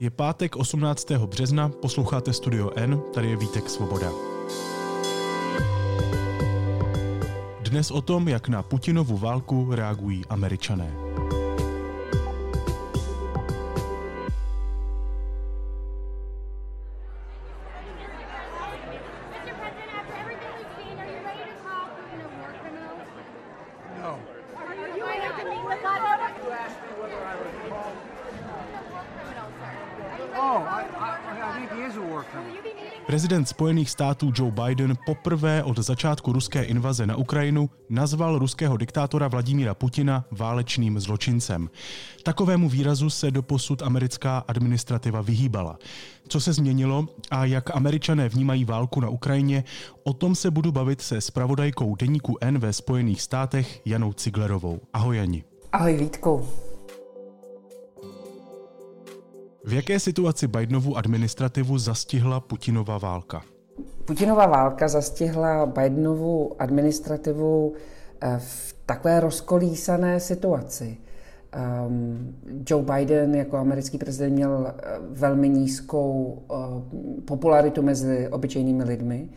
[0.00, 1.10] Je pátek 18.
[1.10, 4.10] března, posloucháte Studio N, tady je Vítek Svoboda.
[7.60, 11.07] Dnes o tom, jak na Putinovu válku reagují američané.
[33.28, 39.28] Prezident Spojených států Joe Biden poprvé od začátku ruské invaze na Ukrajinu nazval ruského diktátora
[39.28, 41.70] Vladimíra Putina válečným zločincem.
[42.22, 45.78] Takovému výrazu se doposud americká administrativa vyhýbala.
[46.28, 49.64] Co se změnilo a jak američané vnímají válku na Ukrajině,
[50.04, 54.80] o tom se budu bavit se spravodajkou deníku N ve Spojených státech Janou Ciglerovou.
[54.92, 55.44] Ahoj Jani.
[55.72, 56.48] Ahoj Vítku.
[59.64, 63.42] V jaké situaci Bidenovu administrativu zastihla Putinova válka?
[64.04, 67.74] Putinova válka zastihla Bidenovu administrativu
[68.20, 70.96] eh, v takové rozkolísané situaci.
[71.86, 72.36] Um,
[72.70, 79.28] Joe Biden jako americký prezident měl eh, velmi nízkou uh, popularitu mezi obyčejnými lidmi.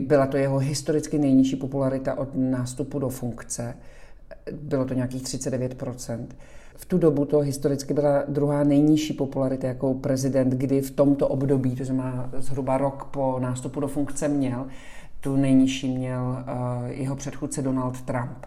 [0.00, 3.76] Byla to jeho historicky nejnižší popularita od nástupu do funkce.
[4.52, 5.74] Bylo to nějakých 39
[6.76, 11.76] V tu dobu to historicky byla druhá nejnižší popularita jako prezident, kdy v tomto období,
[11.76, 14.66] to znamená zhruba rok po nástupu do funkce měl,
[15.20, 18.46] tu nejnižší měl uh, jeho předchůdce Donald Trump.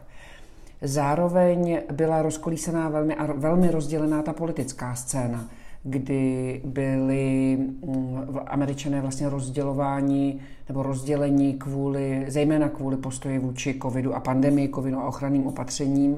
[0.81, 5.49] Zároveň byla rozkolísaná velmi, velmi rozdělená ta politická scéna,
[5.83, 14.19] kdy byli mm, američané vlastně rozdělováni nebo rozdělení kvůli, zejména kvůli postoji vůči covidu a
[14.19, 16.17] pandemii covidu a ochranným opatřením.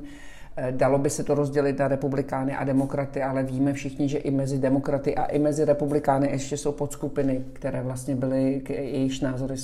[0.61, 4.31] Eh, Dalo by se to rozdělit na republikány a demokraty, ale víme všichni, že i
[4.31, 9.55] mezi demokraty a i mezi republikány ještě jsou podskupiny, které vlastně byly, jejichž názory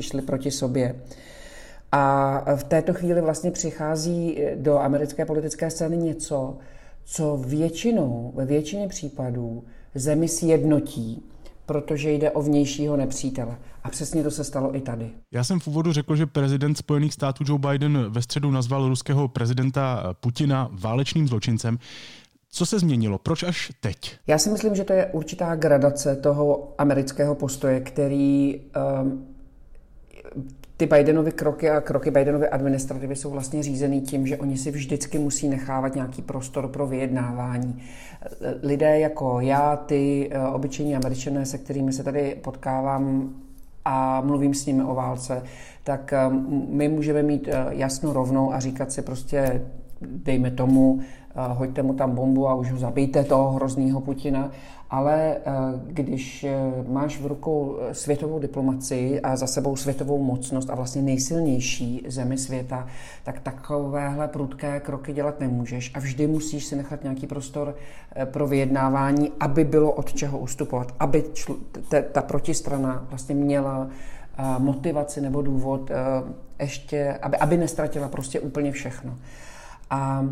[0.00, 0.94] šly proti sobě.
[1.92, 6.58] A v této chvíli vlastně přichází do americké politické scény něco,
[7.04, 9.64] co většinou, ve většině případů
[9.94, 11.30] zemi sjednotí,
[11.66, 13.58] protože jde o vnějšího nepřítele.
[13.84, 15.10] A přesně to se stalo i tady.
[15.32, 19.28] Já jsem v úvodu řekl, že prezident Spojených států Joe Biden ve středu nazval ruského
[19.28, 21.78] prezidenta Putina válečným zločincem.
[22.50, 23.18] Co se změnilo?
[23.18, 24.18] Proč až teď?
[24.26, 28.60] Já si myslím, že to je určitá gradace toho amerického postoje, který
[29.02, 29.26] um,
[30.84, 35.18] ty Bidenovy kroky a kroky Bidenovy administrativy jsou vlastně řízený tím, že oni si vždycky
[35.18, 37.82] musí nechávat nějaký prostor pro vyjednávání.
[38.62, 43.34] Lidé jako já, ty eh, obyčejní američané, se kterými se tady potkávám
[43.84, 45.42] a mluvím s nimi o válce,
[45.84, 46.18] tak eh,
[46.68, 49.62] my můžeme mít eh, jasno rovnou a říkat si prostě
[50.02, 51.00] dejme tomu,
[51.34, 54.50] hoďte mu tam bombu a už ho zabijte, toho hroznýho Putina.
[54.90, 55.52] Ale eh,
[55.86, 56.56] když eh,
[56.88, 62.38] máš v rukou eh, světovou diplomaci a za sebou světovou mocnost a vlastně nejsilnější zemi
[62.38, 62.86] světa,
[63.24, 67.74] tak takovéhle prudké kroky dělat nemůžeš a vždy musíš si nechat nějaký prostor
[68.24, 71.24] pro vyjednávání, aby bylo od čeho ustupovat, aby
[72.12, 73.88] ta protistrana vlastně měla
[74.58, 75.90] motivaci nebo důvod
[76.60, 79.14] ještě, aby, aby nestratila prostě úplně všechno.
[79.90, 80.24] A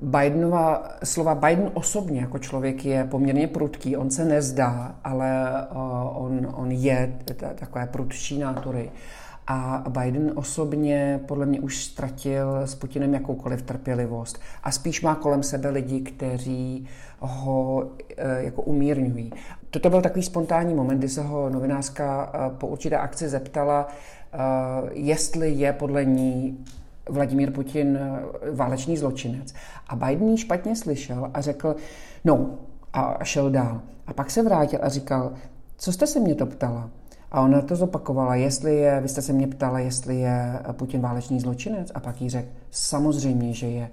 [0.00, 6.52] Bidenova slova, Biden osobně jako člověk je poměrně prudký, on se nezdá, ale uh, on,
[6.54, 7.18] on je
[7.54, 8.90] takové prudší nátury.
[9.50, 15.42] A Biden osobně podle mě už ztratil s Putinem jakoukoliv trpělivost a spíš má kolem
[15.42, 16.86] sebe lidi, kteří
[17.18, 19.32] ho eh, jako umírňují.
[19.70, 24.38] Toto byl takový spontánní moment, kdy se ho novinářka eh, po určité akci zeptala, eh,
[24.92, 26.64] jestli je podle ní
[27.08, 29.54] Vladimír Putin eh, válečný zločinec.
[29.88, 31.76] A Biden ji špatně slyšel a řekl,
[32.24, 32.50] no,
[32.92, 33.80] a šel dál.
[34.06, 35.32] A pak se vrátil a říkal,
[35.76, 36.90] co jste se mě to ptala?
[37.32, 41.40] A ona to zopakovala, jestli je, vy jste se mě ptala, jestli je Putin válečný
[41.40, 41.92] zločinec?
[41.94, 43.90] A pak jí řekl, samozřejmě, že je.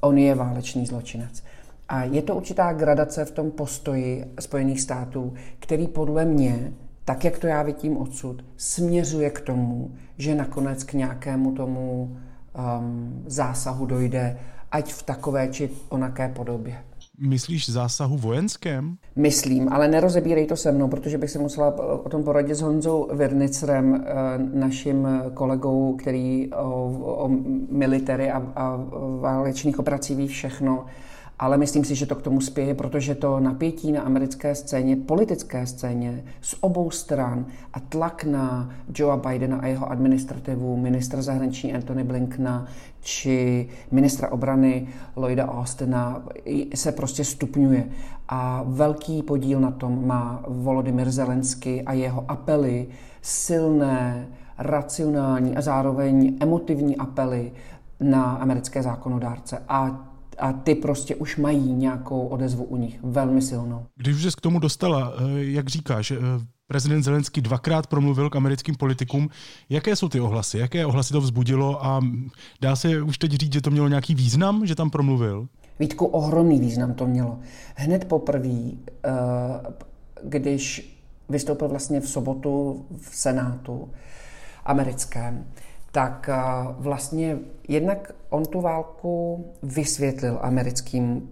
[0.00, 1.42] On je válečný zločinec.
[1.88, 6.72] A je to určitá gradace v tom postoji Spojených států, který podle mě,
[7.04, 12.16] tak jak to já vidím odsud, směřuje k tomu, že nakonec k nějakému tomu
[12.80, 14.38] um, zásahu dojde,
[14.70, 16.84] ať v takové či onaké podobě.
[17.18, 18.96] Myslíš zásahu vojenském?
[19.16, 21.74] Myslím, ale nerozebírej to se mnou, protože bych se musela
[22.04, 24.12] o tom poradit s Honzou Virnicerem, eh,
[24.58, 26.90] naším kolegou, který o,
[27.24, 27.30] o
[27.70, 28.76] military a, a
[29.20, 30.86] válečných operací ví všechno.
[31.40, 35.66] Ale myslím si, že to k tomu spěje, protože to napětí na americké scéně, politické
[35.66, 42.04] scéně z obou stran a tlak na Joea Bidena a jeho administrativu, ministra zahraniční Anthony
[42.04, 42.66] Blinkna
[43.00, 46.22] či ministra obrany Lloyda Austina
[46.74, 47.88] se prostě stupňuje.
[48.28, 52.86] A velký podíl na tom má Volodymyr Zelensky a jeho apely,
[53.22, 54.26] silné,
[54.58, 57.52] racionální a zároveň emotivní apely
[58.00, 59.62] na americké zákonodárce.
[59.68, 60.09] A
[60.40, 63.86] a ty prostě už mají nějakou odezvu u nich, velmi silnou.
[63.96, 66.16] Když už se k tomu dostala, eh, jak říkáš, eh,
[66.66, 69.28] prezident Zelenský dvakrát promluvil k americkým politikům.
[69.68, 70.58] Jaké jsou ty ohlasy?
[70.58, 72.00] Jaké ohlasy to vzbudilo a
[72.60, 75.48] dá se už teď říct, že to mělo nějaký význam, že tam promluvil?
[75.80, 77.38] Vítku, ohromný význam to mělo.
[77.74, 78.70] Hned poprvé,
[79.04, 79.10] eh,
[80.22, 80.96] když
[81.28, 83.88] vystoupil vlastně v sobotu v Senátu
[84.64, 85.44] americkém,
[85.92, 86.34] tak eh,
[86.78, 87.38] vlastně
[87.68, 91.28] jednak on tu válku vysvětlil americkým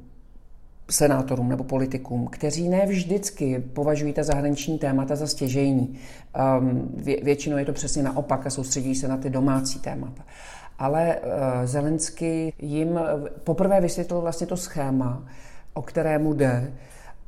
[0.91, 5.99] senátorům nebo politikům, kteří ne vždycky považují ta zahraniční témata za stěžejní.
[6.97, 10.23] Vě, většinou je to přesně naopak a soustředí se na ty domácí témata.
[10.79, 11.31] Ale uh,
[11.65, 13.01] Zelensky jim
[13.45, 15.23] poprvé vysvětlil vlastně to schéma,
[15.75, 16.73] o kterému jde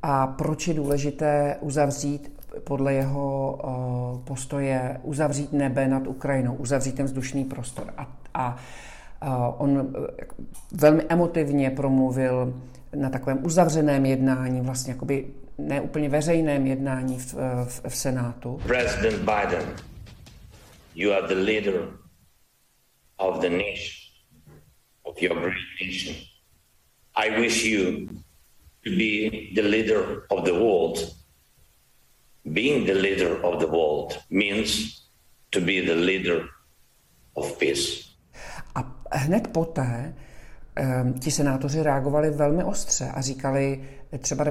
[0.03, 2.33] a proč je důležité uzavřít
[2.65, 7.93] podle jeho uh, postoje uzavřít nebe nad Ukrajinou, uzavřít ten vzdušný prostor.
[7.97, 8.57] A, a
[9.27, 10.07] uh, on uh,
[10.73, 12.55] velmi emotivně promluvil
[12.95, 15.27] na takovém uzavřeném jednání, vlastně jakoby
[15.59, 18.61] neúplně veřejném jednání v, v, v Senátu.
[18.67, 19.77] President Biden,
[20.95, 21.89] you are the leader
[23.17, 24.01] of the nation,
[25.03, 25.57] of your great
[25.87, 26.17] nation.
[27.15, 28.07] I wish you
[28.85, 31.20] to be the leader of the world
[32.45, 35.01] being the leader of the world means
[35.51, 36.43] to be the leader
[37.35, 38.11] of peace.
[38.75, 40.15] A hned poté
[41.03, 43.81] um, ti senátoři reagovali velmi ostře a říkali,
[44.19, 44.45] třeba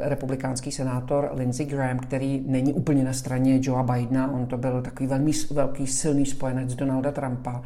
[0.00, 5.06] republikánský senátor Lindsey Graham, který není úplně na straně Joea Bidena, on to byl takový
[5.06, 7.62] velmi velký silný spojenec Donalda Trumpa,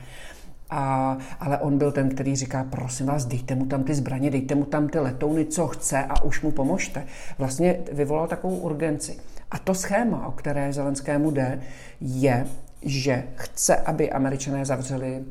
[0.70, 4.54] a, ale on byl ten, který říká, prosím vás, dejte mu tam ty zbraně, dejte
[4.54, 7.06] mu tam ty letouny, co chce a už mu pomožte.
[7.38, 9.16] Vlastně vyvolal takovou urgenci.
[9.50, 11.61] A to schéma, o které Zelenskému jde,
[12.00, 12.47] je,
[12.82, 15.25] že chce, aby američané zavřeli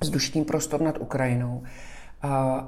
[0.00, 1.62] vzdušný prostor nad Ukrajinou.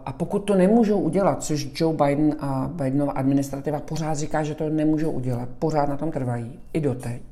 [0.04, 4.68] A pokud to nemůžou udělat, což Joe Biden a Bidenova administrativa pořád říká, že to
[4.68, 7.22] nemůžou udělat, pořád na tom trvají, i doteď,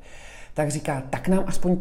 [0.54, 1.78] tak říká, tak nám aspoň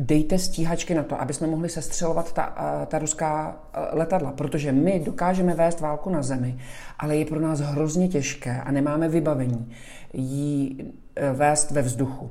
[0.00, 2.54] dejte stíhačky na to, aby jsme mohli sestřelovat ta,
[2.86, 3.56] ta ruská
[3.92, 6.58] letadla, protože my dokážeme vést válku na zemi,
[6.98, 9.72] ale je pro nás hrozně těžké a nemáme vybavení
[10.12, 10.76] ji
[11.16, 12.30] e, vést ve vzduchu.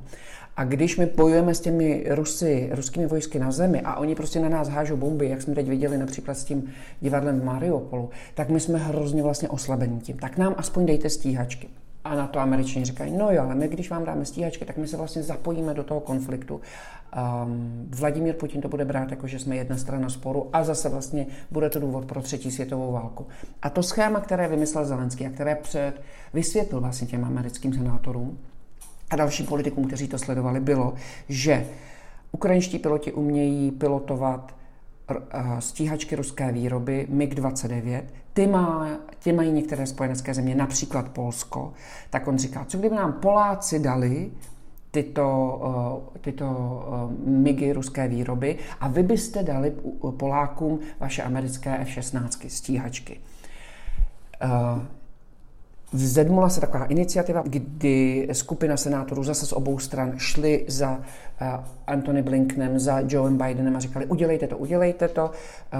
[0.56, 4.48] A když my bojujeme s těmi Rusy, ruskými vojsky na zemi a oni prostě na
[4.48, 8.60] nás hážou bomby, jak jsme teď viděli například s tím divadlem v Mariupolu, tak my
[8.60, 10.18] jsme hrozně vlastně oslabení tím.
[10.18, 11.68] Tak nám aspoň dejte stíhačky.
[12.04, 14.88] A na to američani říkají, no jo, ale my když vám dáme stíhačky, tak my
[14.88, 16.60] se vlastně zapojíme do toho konfliktu.
[17.44, 21.26] Um, Vladimír Putin to bude brát jako, že jsme jedna strana sporu a zase vlastně
[21.50, 23.26] bude to důvod pro třetí světovou válku.
[23.62, 25.92] A to schéma, které vymyslel Zelenský a které před
[26.34, 28.38] vysvětlil vlastně těm americkým senátorům
[29.10, 30.94] a dalším politikům, kteří to sledovali, bylo,
[31.28, 31.66] že
[32.32, 34.54] ukrajinští piloti umějí pilotovat
[35.58, 38.02] stíhačky ruské výroby MiG-29,
[38.32, 38.88] ty, má,
[39.22, 41.72] ty mají některé spojenecké země, například Polsko,
[42.10, 44.30] tak on říká, co kdyby nám Poláci dali
[44.90, 45.60] tyto,
[46.20, 46.46] tyto
[47.24, 49.72] MIGy ruské výroby a vy byste dali
[50.16, 53.20] Polákům vaše americké F-16 stíhačky.
[55.92, 61.00] Vzedmula se taková iniciativa, kdy skupina senátorů zase z obou stran šli za
[61.40, 65.30] eh, Antony Blinkenem, za Joeem Bidenem a říkali, udělejte to, udělejte to.
[65.72, 65.78] Eh,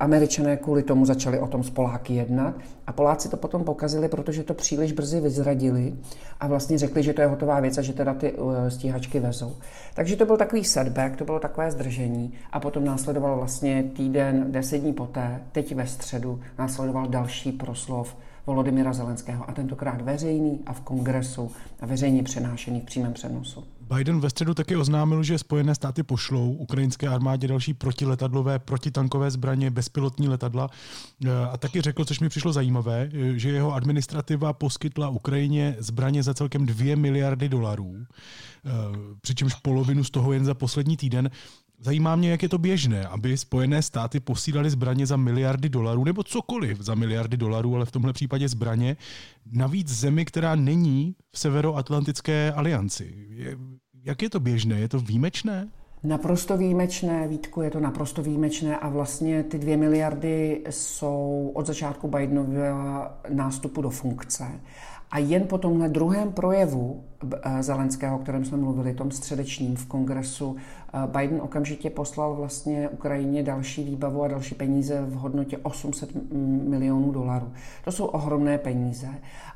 [0.00, 2.54] Američané kvůli tomu začali o tom s Poláky jednat
[2.86, 5.94] a Poláci to potom pokazili, protože to příliš brzy vyzradili
[6.40, 9.56] a vlastně řekli, že to je hotová věc a že teda ty eh, stíhačky vezou.
[9.94, 14.78] Takže to byl takový setback, to bylo takové zdržení a potom následoval vlastně týden, deset
[14.78, 18.16] dní poté, teď ve středu, následoval další proslov
[18.46, 23.64] Volodymyra Zelenského a tentokrát veřejný a v kongresu a veřejně přenášený v přímém přenosu.
[23.96, 29.70] Biden ve středu taky oznámil, že Spojené státy pošlou ukrajinské armádě další protiletadlové, protitankové zbraně,
[29.70, 30.70] bezpilotní letadla
[31.50, 36.66] a taky řekl, což mi přišlo zajímavé, že jeho administrativa poskytla Ukrajině zbraně za celkem
[36.66, 37.96] 2 miliardy dolarů,
[39.20, 41.30] přičemž polovinu z toho jen za poslední týden.
[41.84, 46.22] Zajímá mě, jak je to běžné, aby Spojené státy posílali zbraně za miliardy dolarů, nebo
[46.22, 48.96] cokoliv za miliardy dolarů, ale v tomhle případě zbraně,
[49.52, 53.14] navíc zemi, která není v Severoatlantické alianci.
[54.04, 54.78] Jak je to běžné?
[54.78, 55.68] Je to výjimečné?
[56.04, 62.08] Naprosto výjimečné, Vítku, je to naprosto výjimečné a vlastně ty dvě miliardy jsou od začátku
[62.08, 64.44] Bidenova nástupu do funkce.
[65.12, 67.04] A jen po tomhle druhém projevu
[67.42, 72.88] eh, Zelenského, o kterém jsme mluvili, tom středečním v kongresu, eh, Biden okamžitě poslal vlastně
[72.88, 76.10] Ukrajině další výbavu a další peníze v hodnotě 800
[76.68, 77.52] milionů dolarů.
[77.84, 79.08] To jsou ohromné peníze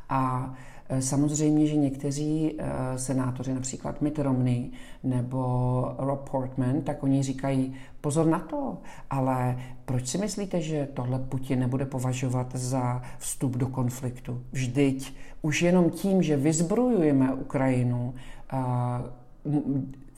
[0.08, 0.54] a
[1.00, 4.70] samozřejmě, že někteří eh, senátoři, například Mitt Romney
[5.02, 8.78] nebo Rob Portman, tak oni říkají, pozor na to,
[9.10, 14.42] ale proč si myslíte, že tohle Putin nebude považovat za vstup do konfliktu?
[14.52, 18.14] Vždyť už jenom tím, že vyzbrojujeme Ukrajinu,
[18.52, 18.56] eh,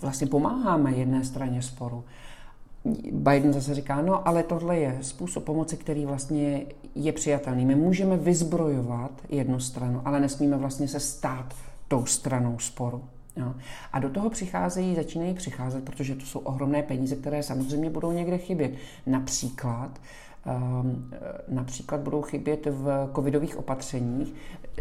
[0.01, 2.05] vlastně pomáháme jedné straně sporu.
[3.13, 7.67] Biden zase říká, no ale tohle je způsob pomoci, který vlastně je přijatelný.
[7.67, 11.55] My můžeme vyzbrojovat jednu stranu, ale nesmíme vlastně se stát
[11.89, 13.05] tou stranou sporu.
[13.37, 13.55] Jo.
[13.93, 18.39] A do toho přicházejí, začínají přicházet, protože to jsou ohromné peníze, které samozřejmě budou někde
[18.39, 18.73] chybět.
[19.07, 19.91] Například
[20.47, 21.11] Um,
[21.49, 24.35] například budou chybět v covidových opatřeních,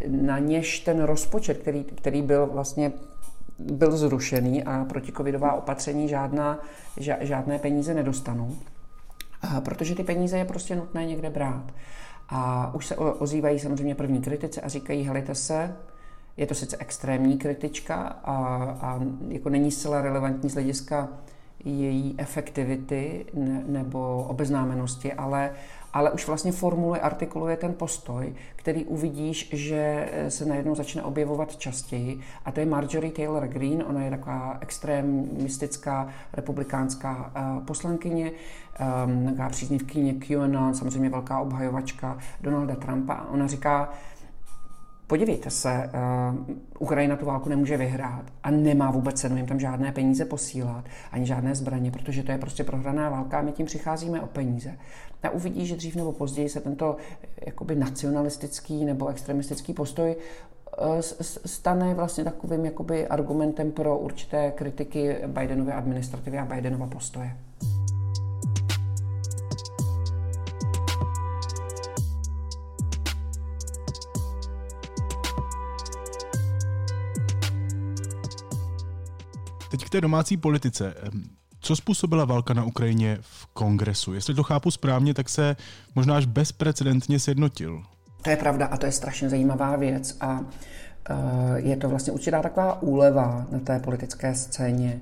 [0.08, 2.92] na něž ten rozpočet, který, který byl vlastně
[3.60, 6.60] byl zrušený a protikovidová opatření žádná,
[7.22, 8.56] žádné peníze nedostanou,
[9.60, 11.74] protože ty peníze je prostě nutné někde brát.
[12.30, 15.76] A už se ozývají samozřejmě první kritice a říkají, helejte se,
[16.38, 18.36] je to sice extrémní kritička a,
[18.82, 21.10] a jako není zcela relevantní z hlediska
[21.66, 25.52] její efektivity ne, nebo obeznámenosti, ale
[25.98, 32.20] ale už vlastně formuluje, artikuluje ten postoj, který uvidíš, že se najednou začne objevovat častěji.
[32.46, 39.50] A to je Marjorie Taylor Greene, ona je taková extrémistická republikánská uh, poslankyně, um, taková
[39.50, 43.26] příznivkyně QAnon, samozřejmě velká obhajovačka Donalda Trumpa.
[43.32, 43.90] Ona říká,
[45.08, 45.90] Podívejte se,
[46.40, 50.86] uh, Ukrajina tu válku nemůže vyhrát a nemá vůbec cenu jim tam žádné peníze posílat,
[51.12, 54.78] ani žádné zbraně, protože to je prostě prohraná válka a my tím přicházíme o peníze.
[55.24, 56.96] A uvidí, že dřív nebo později se tento
[57.46, 61.00] jakoby nacionalistický nebo extremistický postoj uh,
[61.46, 67.38] stane vlastně takovým jakoby argumentem pro určité kritiky Bidenovy administrativy a Bidenova postoje.
[79.78, 80.94] Teď k té domácí politice.
[81.60, 84.14] Co způsobila válka na Ukrajině v kongresu?
[84.14, 85.56] Jestli to chápu správně, tak se
[85.96, 87.84] možná až bezprecedentně sjednotil.
[88.22, 90.42] To je pravda a to je strašně zajímavá věc a
[91.10, 91.16] eh,
[91.56, 95.02] je to vlastně určitá taková úleva na té politické scéně.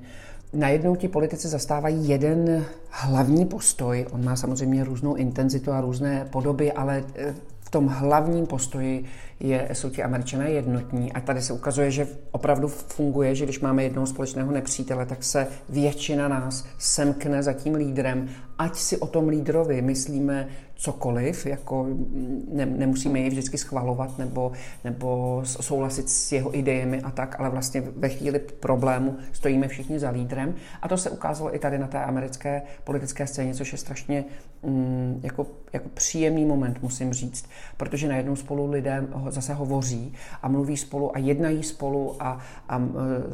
[0.54, 4.06] Najednou ti politici zastávají jeden hlavní postoj.
[4.12, 9.06] On má samozřejmě různou intenzitu a různé podoby, ale eh, v tom hlavním postoji
[9.40, 11.14] je, jsou ti američané jednotní.
[11.14, 15.48] A tady se ukazuje, že opravdu funguje, že když máme jednoho společného nepřítele, tak se
[15.70, 21.88] většina nás semkne za tím lídrem, ať si o tom lídrovi myslíme cokoliv, jako
[22.52, 24.52] ne, nemusíme jej vždycky schvalovat nebo,
[24.84, 30.10] nebo souhlasit s jeho idejemi a tak, ale vlastně ve chvíli problému stojíme všichni za
[30.10, 30.56] lídrem.
[30.82, 34.26] A to se ukázalo i tady na té americké politické scéně, což je strašně
[34.64, 40.78] mm, jako, jako příjemný moment, musím říct, protože najednou spolu lidé zase hovoří a mluví
[40.78, 42.40] spolu a jednají spolu a,
[42.70, 42.82] a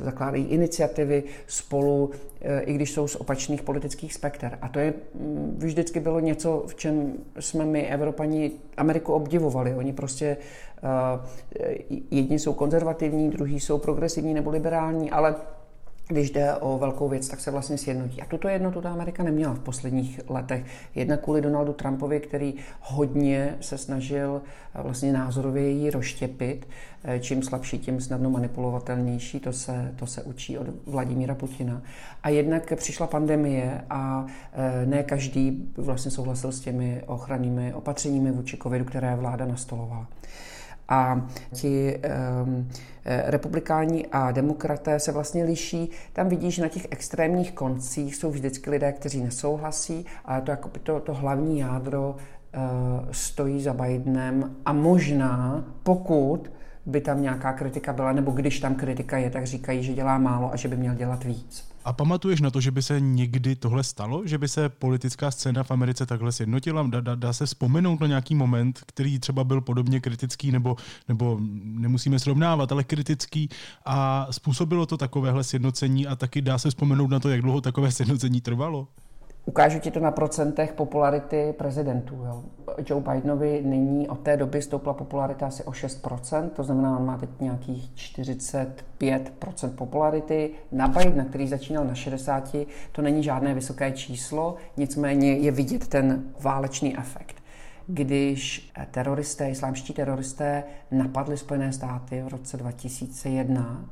[0.03, 4.57] zakládají iniciativy spolu, e, i když jsou z opačných politických spekter.
[4.61, 9.75] A to je mm, vždycky bylo něco, v čem jsme my, Evropani, Ameriku obdivovali.
[9.75, 10.37] Oni prostě
[10.83, 11.59] uh,
[12.11, 15.35] jedni jsou konzervativní, druhý jsou progresivní nebo liberální, ale
[16.11, 18.21] když jde o velkou věc, tak se vlastně sjednotí.
[18.21, 20.65] A tuto jednotu ta Amerika neměla v posledních letech.
[20.95, 24.41] Jedna kvůli Donaldu Trumpovi, který hodně se snažil
[24.75, 26.67] eh, vlastně názorově ji rozštěpit.
[27.03, 29.39] Eh, čím slabší, tím snadno manipulovatelnější.
[29.39, 31.81] To se, to se učí od Vladimíra Putina.
[32.23, 38.57] A jednak přišla pandemie a eh, ne každý vlastně souhlasil s těmi ochrannými opatřeními vůči
[38.57, 40.07] covidu, které vláda nastolovala.
[40.91, 41.21] A
[41.53, 41.99] ti
[42.43, 42.67] um,
[43.25, 45.89] republikáni a demokraté se vlastně liší.
[46.13, 50.69] Tam vidíš, že na těch extrémních koncích jsou vždycky lidé, kteří nesouhlasí, ale to, jako
[50.83, 56.51] to, to hlavní jádro uh, stojí za Bidenem a možná, pokud
[56.85, 60.53] by tam nějaká kritika byla, nebo když tam kritika je, tak říkají, že dělá málo
[60.53, 61.70] a že by měl dělat víc.
[61.85, 64.21] A pamatuješ na to, že by se někdy tohle stalo?
[64.25, 66.83] Že by se politická scéna v Americe takhle sjednotila?
[66.87, 70.75] Dá, dá, dá se vzpomenout na nějaký moment, který třeba byl podobně kritický, nebo,
[71.07, 73.49] nebo nemusíme srovnávat, ale kritický
[73.85, 77.91] a způsobilo to takovéhle sjednocení a taky dá se vzpomenout na to, jak dlouho takové
[77.91, 78.87] sjednocení trvalo?
[79.45, 82.15] Ukážu ti to na procentech popularity prezidentů.
[82.25, 82.43] Jo.
[82.89, 87.17] Joe Bidenovi nyní od té doby stoupla popularita asi o 6%, to znamená, on má
[87.17, 90.51] teď nějakých 45% popularity.
[90.71, 92.55] Na Bidena, který začínal na 60,
[92.91, 97.35] to není žádné vysoké číslo, nicméně je vidět ten válečný efekt.
[97.87, 103.85] Když teroristé, islámští teroristé napadli Spojené státy v roce 2001,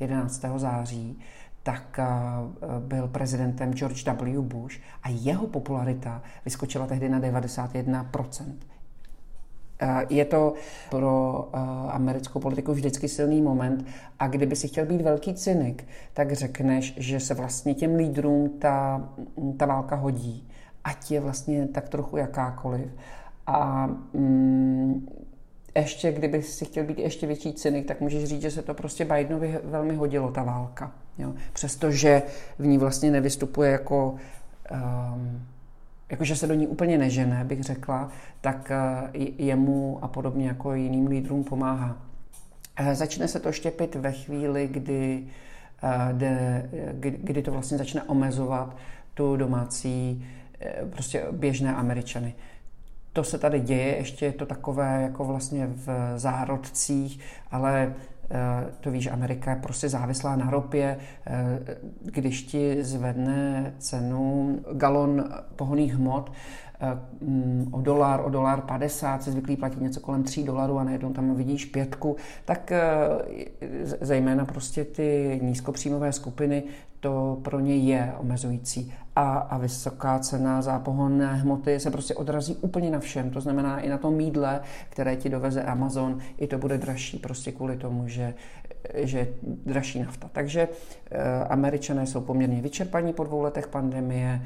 [0.00, 0.44] 11.
[0.44, 1.18] Eh, září,
[1.62, 2.06] tak eh,
[2.78, 4.42] byl prezidentem George W.
[4.42, 8.44] Bush a jeho popularita vyskočila tehdy na 91%.
[9.82, 10.54] Eh, je to
[10.90, 11.58] pro eh,
[11.90, 13.86] americkou politiku vždycky silný moment
[14.18, 19.08] a kdyby si chtěl být velký cynik, tak řekneš, že se vlastně těm lídrům ta,
[19.56, 20.48] ta válka hodí,
[20.84, 22.90] ať je vlastně tak trochu jakákoliv.
[23.46, 25.08] A mm,
[25.76, 29.04] ještě, kdyby si chtěl být ještě větší cynik, tak můžeš říct, že se to prostě
[29.04, 30.92] Bidenovi velmi hodilo, ta válka.
[31.18, 31.32] Jo?
[31.52, 32.22] Přestože
[32.58, 34.14] v ní vlastně nevystupuje jako,
[35.14, 35.46] um,
[36.10, 38.08] jako, že se do ní úplně nežene, bych řekla,
[38.40, 38.72] tak
[39.14, 41.96] uh, jemu a podobně jako jiným lídrům pomáhá.
[42.80, 45.24] Uh, začne se to štěpit ve chvíli, kdy,
[45.82, 46.18] uh,
[46.92, 48.76] kdy, kdy to vlastně začne omezovat
[49.14, 50.26] tu domácí
[50.90, 52.34] prostě běžné Američany.
[53.12, 57.94] To se tady děje, ještě je to takové jako vlastně v zárodcích, ale
[58.80, 60.96] to víš, Amerika je prostě závislá na ropě.
[61.26, 61.58] Eh,
[62.02, 65.24] když ti zvedne cenu galon
[65.56, 66.32] pohoných hmot,
[67.70, 71.34] o dolar, o dolar 50, se zvyklí platit něco kolem 3 dolarů a najednou tam
[71.34, 72.80] vidíš pětku, tak eh,
[74.00, 76.62] zejména prostě ty nízkopříjmové skupiny,
[77.00, 78.94] to pro ně je omezující.
[79.16, 83.30] A, a vysoká cena za pohonné hmoty se prostě odrazí úplně na všem.
[83.30, 87.52] To znamená i na tom mídle, které ti doveze Amazon, i to bude dražší prostě
[87.52, 88.34] kvůli tomu, že,
[88.94, 90.30] že je dražší nafta.
[90.32, 90.68] Takže
[91.10, 94.42] e, američané jsou poměrně vyčerpaní po dvou letech pandemie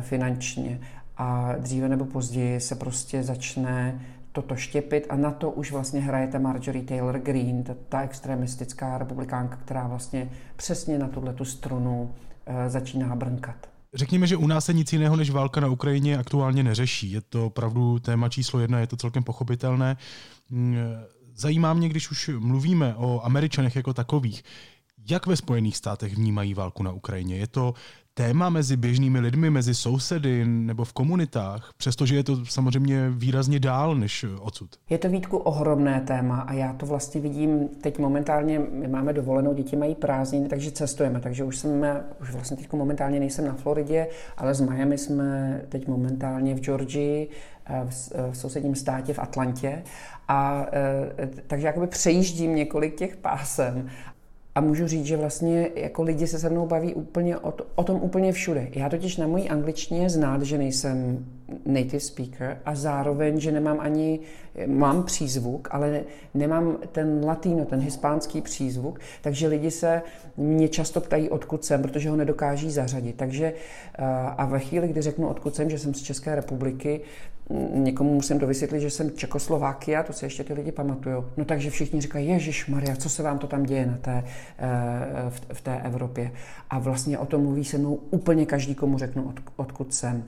[0.00, 0.80] finančně
[1.18, 4.00] a dříve nebo později se prostě začne
[4.32, 8.98] toto štěpit a na to už vlastně hraje ta Marjorie Taylor Greene, ta, ta extremistická
[8.98, 12.14] republikánka, která vlastně přesně na tuhle tu strunu
[12.46, 13.56] e, začíná brnkat.
[13.94, 17.12] Řekněme, že u nás se nic jiného než válka na Ukrajině aktuálně neřeší.
[17.12, 19.96] Je to opravdu téma číslo jedna, je to celkem pochopitelné.
[20.50, 20.76] Mm,
[21.34, 24.42] zajímá mě, když už mluvíme o Američanech jako takových,
[25.10, 27.36] jak ve Spojených státech vnímají válku na Ukrajině?
[27.36, 27.74] Je to
[28.18, 33.94] téma mezi běžnými lidmi, mezi sousedy nebo v komunitách, přestože je to samozřejmě výrazně dál
[33.94, 34.70] než odsud?
[34.90, 39.54] Je to Vítku ohromné téma a já to vlastně vidím teď momentálně, my máme dovolenou,
[39.54, 44.06] děti mají prázdniny, takže cestujeme, takže už jsme, už vlastně teď momentálně nejsem na Floridě,
[44.36, 47.28] ale z Miami jsme teď momentálně v Georgii,
[47.66, 49.82] eh, v, v sousedním státě v Atlantě
[50.28, 50.66] a
[51.46, 53.88] takže jakoby přejíždím několik těch pásem
[54.58, 57.84] a můžu říct, že vlastně jako lidi se se mnou baví úplně o, to, o
[57.84, 58.68] tom úplně všude.
[58.74, 61.26] Já totiž na mojí angličtině znát, že nejsem
[61.66, 64.20] native speaker a zároveň, že nemám ani,
[64.66, 66.02] mám přízvuk, ale
[66.34, 70.02] nemám ten latino, ten hispánský přízvuk, takže lidi se
[70.36, 73.16] mě často ptají, odkud jsem, protože ho nedokáží zařadit.
[73.16, 73.46] Takže
[73.98, 74.04] eh,
[74.36, 77.00] a ve chvíli, kdy řeknu, odkud jsem, že jsem z České republiky,
[77.74, 81.16] někomu musím dovysvětlit, že jsem Čekoslovákia, to se ještě ty lidi pamatují.
[81.36, 84.24] No takže všichni říkají, Ježíš Maria, co se vám to tam děje na té,
[84.58, 86.32] eh, v té Evropě.
[86.70, 90.24] A vlastně o tom mluví se mnou úplně každý, komu řeknu, od, odkud jsem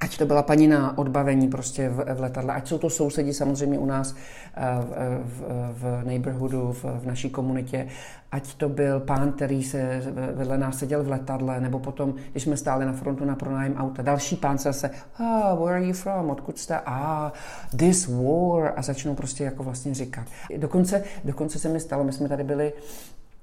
[0.00, 3.78] ať to byla paní na odbavení prostě v, v letadle, ať jsou to sousedi samozřejmě
[3.78, 4.14] u nás
[4.54, 7.88] eh, v, v, v neighborhoodu, v, v naší komunitě,
[8.32, 10.02] ať to byl pán, který se
[10.34, 14.02] vedle nás seděl v letadle, nebo potom, když jsme stáli na frontu na pronájem auta,
[14.02, 17.32] další pán se zase, ah, where are you from, odkud jste, ah,
[17.76, 20.26] this war, a začnou prostě jako vlastně říkat.
[20.56, 22.72] Dokonce, dokonce se mi stalo, my jsme tady byli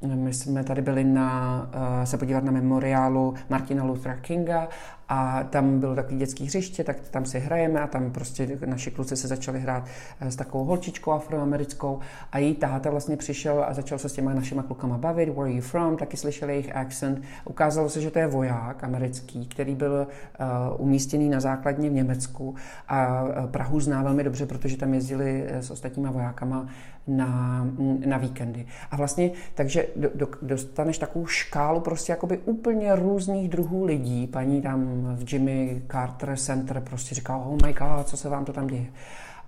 [0.02, 4.68] my jsme tady byli na, uh, se podívat na memoriálu Martina Luthera Kinga
[5.10, 9.16] a tam bylo takový dětský hřiště, tak tam si hrajeme a tam prostě naši kluci
[9.16, 9.84] se začali hrát
[10.20, 12.00] eh, s takovou holčičkou afroamerickou
[12.32, 15.52] a její táta vlastně přišel a začal se s těma našima klukama bavit, where are
[15.52, 17.22] you from, taky slyšeli jejich accent.
[17.46, 22.56] Ukázalo se, že to je voják americký, který byl uh, umístěný na základně v Německu
[22.88, 26.68] a Prahu zná velmi dobře, protože tam jezdili s ostatníma vojákama
[27.08, 27.68] na,
[28.06, 28.66] na víkendy.
[28.92, 34.28] A vlastně, takže do, do, dostaneš takovou škálu prostě jakoby úplně různých druhů lidí.
[34.28, 38.54] Paní tam v Jimmy Carter Center prostě říká, oh my god, co se vám to
[38.54, 38.86] tam děje.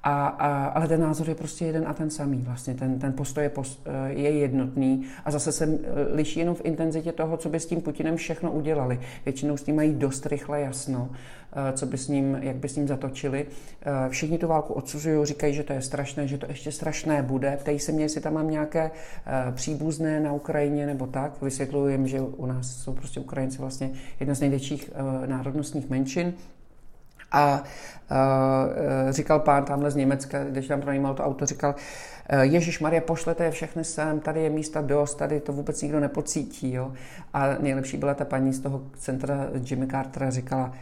[0.04, 2.42] A, a, ale ten názor je prostě jeden a ten samý.
[2.42, 5.80] Vlastně ten, ten postoj je, post, je jednotný a zase se
[6.12, 9.00] liší jenom v intenzitě toho, co by s tím Putinem všechno udělali.
[9.26, 11.10] Většinou s tím mají dost rychle jasno,
[11.74, 13.46] co by s ním, jak by s ním zatočili.
[14.10, 17.58] Všichni tu válku odsuzují, říkají, že to je strašné, že to ještě strašné bude.
[17.58, 18.92] Ptají se mě, jestli tam mám nějaké
[19.52, 21.42] příbuzné na Ukrajině nebo tak.
[21.42, 24.92] Vysvětluji jim, že u nás jsou prostě Ukrajinci vlastně jedna z největších
[25.26, 26.34] národnostních menšin.
[27.32, 27.64] A
[28.12, 31.76] uh, říkal pán tamhle z Německa, když tam pronajímal to auto, říkal,
[32.42, 36.74] Ježíš Maria, pošlete je všechny sem, tady je místa dost, tady to vůbec nikdo nepocítí.
[36.74, 36.94] Jo?
[37.34, 40.74] A nejlepší byla ta paní z toho centra Jimmy Cartera, říkala,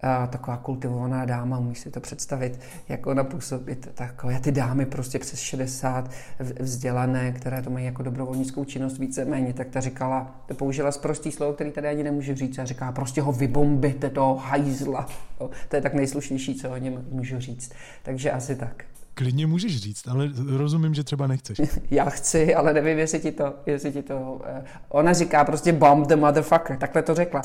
[0.00, 5.18] a taková kultivovaná dáma, umíš si to představit, jak ona působí, takové ty dámy prostě
[5.18, 6.10] přes 60
[6.60, 11.52] vzdělané, které to mají jako dobrovolnickou činnost víceméně, tak ta říkala, to použila prostý slovo,
[11.52, 15.08] který tady ani nemůžu říct, a říká, prostě ho vybombite, toho hajzla.
[15.68, 17.72] To je tak nejslušnější, co o něm můžu říct.
[18.02, 18.84] Takže asi tak.
[19.14, 21.60] Klidně můžeš říct, ale rozumím, že třeba nechceš.
[21.90, 24.40] Já chci, ale nevím, jestli ti to, jestli ti to...
[24.44, 27.42] Eh, ona říká prostě bomb the motherfucker, takhle to řekla.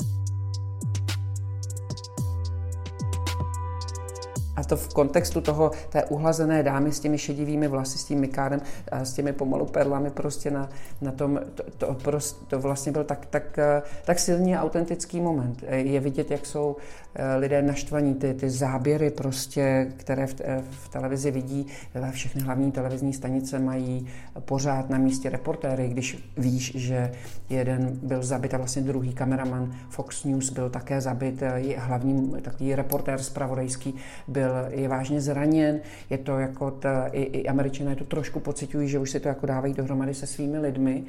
[4.72, 8.60] To v kontextu toho, té uhlazené dámy s těmi šedivými vlasy, s tím mikárem
[8.92, 10.68] a s těmi pomalu perlami prostě na,
[11.00, 13.58] na tom, to, to, prost, to vlastně byl tak, tak,
[14.04, 15.64] tak silný autentický moment.
[15.68, 16.76] Je vidět, jak jsou
[17.14, 21.66] eh, lidé naštvaní, ty, ty záběry prostě, které v, eh, v televizi vidí,
[22.10, 24.06] všechny hlavní televizní stanice mají
[24.40, 27.12] pořád na místě reportéry, když víš, že
[27.50, 32.74] jeden byl zabit a vlastně druhý kameraman Fox News byl také zabit, je hlavní takový
[32.74, 33.94] reportér zpravodajský
[34.28, 38.98] byl je vážně zraněn, je to jako, ta, i, i američané to trošku pocitují, že
[38.98, 41.04] už si to jako dávají dohromady se svými lidmi.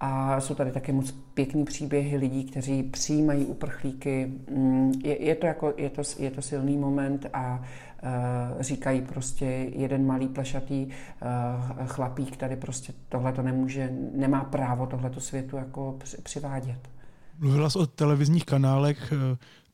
[0.00, 4.32] A jsou tady také moc pěkný příběhy lidí, kteří přijímají uprchlíky.
[4.50, 7.60] Mm, je, je, to, jako, je, to, je to silný moment a
[8.02, 14.86] uh, říkají prostě jeden malý plešatý uh, chlapík tady prostě tohle to nemůže, nemá právo
[14.86, 16.88] tohleto světu jako přivádět.
[17.38, 19.12] Mluvila jsi o televizních kanálech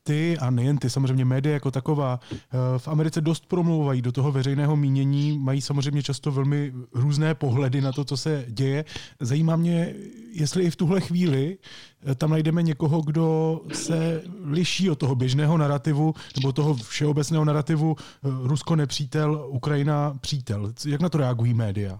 [0.07, 2.37] ty a nejen ty, samozřejmě média jako taková, eh,
[2.77, 7.91] v Americe dost promlouvají do toho veřejného mínění, mají samozřejmě často velmi různé pohledy na
[7.91, 8.85] to, co se děje.
[9.19, 9.93] Zajímá mě,
[10.33, 11.57] jestli i v tuhle chvíli
[12.05, 17.95] eh, tam najdeme někoho, kdo se liší od toho běžného narrativu nebo toho všeobecného narrativu
[17.99, 20.73] eh, Rusko nepřítel, Ukrajina přítel.
[20.85, 21.99] Jak na to reagují média?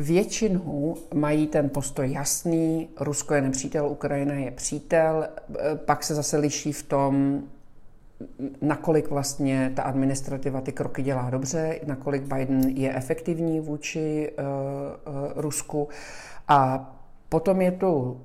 [0.00, 5.28] Většinou mají ten postoj jasný, Rusko je nepřítel, Ukrajina je přítel,
[5.74, 7.42] pak se zase liší v tom,
[8.62, 14.44] nakolik vlastně ta administrativa ty kroky dělá dobře, nakolik Biden je efektivní vůči uh,
[15.14, 15.88] uh, Rusku.
[16.48, 16.90] A
[17.28, 18.20] potom je tu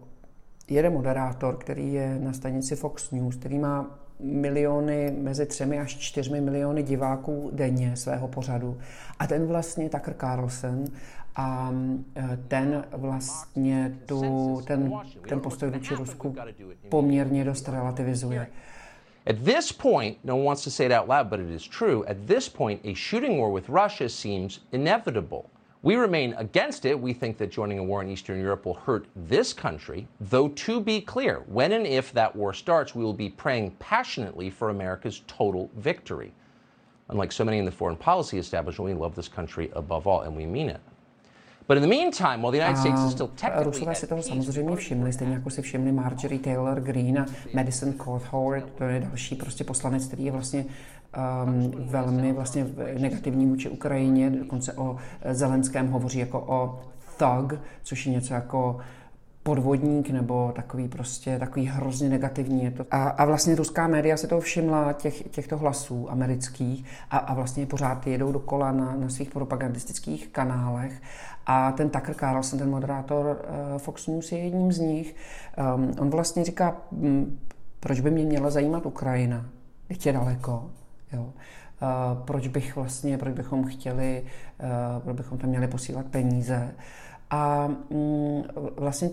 [0.69, 6.41] jeden moderátor, který je na stanici Fox News, který má miliony, mezi třemi až čtyřmi
[6.41, 8.77] miliony diváků denně svého pořadu.
[9.19, 10.83] A ten vlastně Tucker Carlson
[11.35, 11.71] a
[12.15, 14.93] e, ten vlastně tu, ten,
[15.29, 16.35] ten postoj vůči Rusku
[16.89, 18.47] poměrně dost relativizuje.
[19.27, 22.03] At this point, no one wants to say it out loud, but it is true.
[22.07, 25.43] At this point, a shooting war with Russia seems inevitable.
[25.85, 26.99] We remain against it.
[26.99, 30.07] We think that joining a war in Eastern Europe will hurt this country.
[30.19, 34.49] Though, to be clear, when and if that war starts, we will be praying passionately
[34.49, 36.33] for America's total victory.
[37.09, 40.35] Unlike so many in the foreign policy establishment, we love this country above all, and
[40.35, 40.81] we mean it.
[41.67, 44.75] But in the meantime, while the United States is still technically Rusové si toho samozřejmě
[44.75, 49.63] všimli, stejně jako si všimli Marjorie Taylor Greene a Madison Cawthorn, to je další prostě
[49.63, 50.65] poslanec, který je vlastně
[51.45, 52.67] um, velmi vlastně
[52.99, 54.95] negativní vůči Ukrajině, dokonce o
[55.31, 56.79] Zelenském hovoří jako o
[57.17, 58.77] thug, což je něco jako
[59.43, 62.63] podvodník nebo takový prostě takový hrozně negativní.
[62.63, 62.85] Je to.
[62.91, 67.65] A, a vlastně ruská média se toho všimla, těch, těchto hlasů amerických a, a vlastně
[67.65, 71.01] pořád jedou dokola na, na svých propagandistických kanálech
[71.45, 75.15] a ten Tucker Carlson, ten moderátor uh, Fox News je jedním z nich.
[75.75, 76.77] Um, on vlastně říká,
[77.79, 79.45] proč by mě měla zajímat Ukrajina,
[79.87, 80.69] teď je daleko.
[81.15, 81.33] Jo.
[81.81, 84.25] Uh, proč bych vlastně, proč bychom chtěli,
[84.63, 86.75] uh, proč bychom tam měli posílat peníze.
[87.29, 88.43] A um,
[88.77, 89.09] vlastně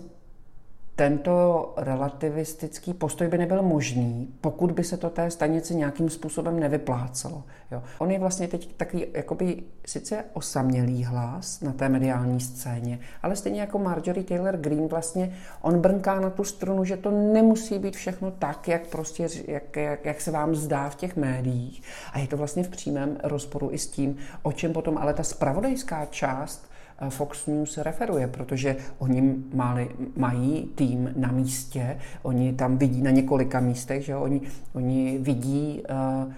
[0.95, 7.43] tento relativistický postoj by nebyl možný, pokud by se to té stanici nějakým způsobem nevyplácelo.
[7.71, 7.83] Jo.
[7.97, 13.61] On je vlastně teď takový jakoby sice osamělý hlas na té mediální scéně, ale stejně
[13.61, 18.31] jako Marjorie Taylor Greene vlastně on brnká na tu strunu, že to nemusí být všechno
[18.31, 21.81] tak, jak, prostě, jak, jak, jak se vám zdá v těch médiích.
[22.13, 25.23] A je to vlastně v přímém rozporu i s tím, o čem potom ale ta
[25.23, 26.72] spravodajská část
[27.09, 33.59] Fox News referuje, protože oni mali, mají tým na místě, oni tam vidí na několika
[33.59, 34.41] místech, že oni,
[34.73, 36.33] oni vidí uh,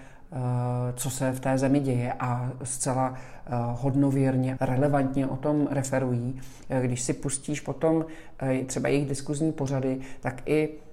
[0.94, 3.14] co se v té zemi děje a zcela
[3.74, 6.40] hodnověrně, relevantně o tom referují.
[6.82, 8.04] Když si pustíš potom
[8.66, 10.85] třeba jejich diskuzní pořady, tak i Eh,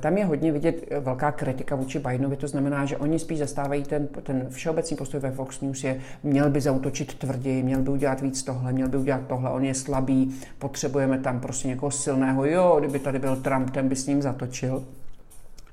[0.00, 3.82] tam je hodně vidět eh, velká kritika vůči Bidenovi, to znamená, že oni spíš zastávají
[3.82, 8.20] ten, ten všeobecný postoj ve Fox News je, měl by zautočit tvrději, měl by udělat
[8.20, 12.76] víc tohle, měl by udělat tohle, on je slabý, potřebujeme tam prostě někoho silného, jo,
[12.78, 14.84] kdyby tady byl Trump, ten by s ním zatočil.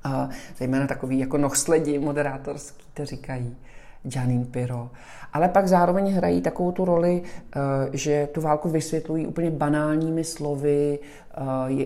[0.04, 3.56] A zejména takový jako nohsledi moderátorský to říkají.
[4.14, 4.90] Janine Piro.
[5.32, 7.60] Ale pak zároveň hrají takovou tu roli, eh,
[7.92, 11.23] že tu válku vysvětlují úplně banálními slovy, Eh,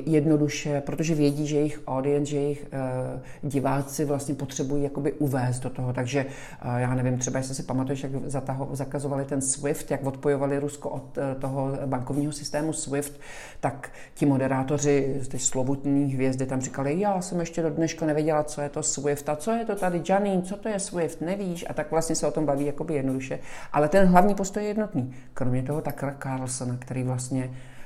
[0.06, 5.70] jednoduše, protože vědí, že jejich audience, že jejich eh, diváci vlastně potřebují jakoby uvést do
[5.70, 5.92] toho.
[5.92, 6.26] Takže
[6.62, 10.88] eh, já nevím, třeba jestli si pamatuješ, jak zataho, zakazovali ten SWIFT, jak odpojovali Rusko
[10.88, 13.20] od toho bankovního systému SWIFT,
[13.60, 18.44] tak ti moderátoři z těch slovutní hvězdy tam říkali, já jsem ještě do dneška nevěděla,
[18.44, 21.64] co je to SWIFT a co je to tady, Janine, co to je SWIFT, nevíš?
[21.68, 23.38] A tak vlastně se o tom baví jakoby jednoduše.
[23.72, 25.14] Ale ten hlavní postoj je jednotný.
[25.34, 27.77] Kromě toho tak Carlsona, který vlastně Eh,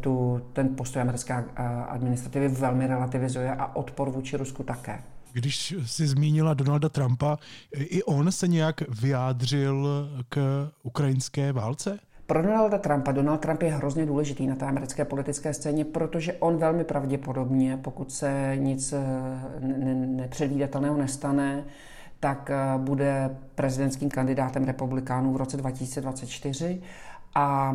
[0.00, 1.44] tu, ten postoj americké
[1.88, 4.98] administrativy velmi relativizuje a odpor vůči Rusku také.
[5.32, 7.38] Když si zmínila Donalda Trumpa,
[7.72, 9.88] i on se nějak vyjádřil
[10.28, 11.98] k ukrajinské válce?
[12.26, 16.56] Pro Donalda Trumpa, Donald Trump je hrozně důležitý na té americké politické scéně, protože on
[16.56, 19.00] velmi pravděpodobně, pokud se nic eh,
[20.06, 21.64] nepředvídatelného nestane,
[22.20, 26.80] tak eh, bude prezidentským kandidátem republikánů v roce 2024
[27.34, 27.74] a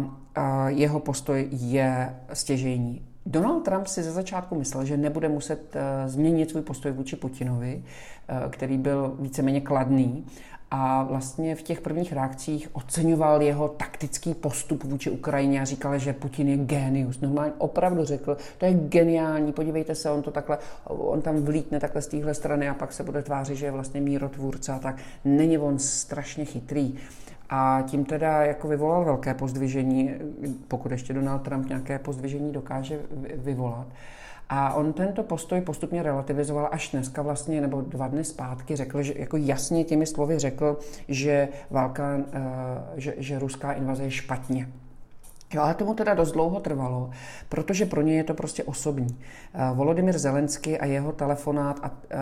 [0.68, 3.08] jeho postoj je stěžejní.
[3.26, 7.84] Donald Trump si ze začátku myslel, že nebude muset e, změnit svůj postoj vůči Putinovi,
[8.28, 10.26] e, který byl víceméně kladný.
[10.72, 16.14] A vlastně v těch prvních reakcích oceňoval jeho taktický postup vůči Ukrajině a říkal, že
[16.14, 17.22] Putin je genius.
[17.22, 22.02] Normálně opravdu řekl, to je geniální, podívejte se, on to takhle, on tam vlítne takhle
[22.02, 24.96] z téhle strany a pak se bude tvářit, že je vlastně mírotvůrce a tak.
[25.26, 26.94] Není on strašně chytrý.
[27.50, 30.12] A tím teda jako vyvolal velké pozdvižení,
[30.68, 33.00] pokud ještě Donald Trump nějaké pozdvižení dokáže
[33.36, 33.88] vyvolat.
[34.50, 39.14] A on tento postoj postupně relativizoval až dneska vlastně, nebo dva dny zpátky, řekl, že
[39.18, 42.42] jako jasně těmi slovy řekl, že válka, eh,
[42.96, 44.68] že, že ruská invaze je špatně.
[45.54, 47.10] Jo, ale tomu teda dost dlouho trvalo,
[47.50, 49.18] protože pro ně je to prostě osobní.
[49.54, 52.18] Eh, Volodymyr Zelensky a jeho telefonát a, eh,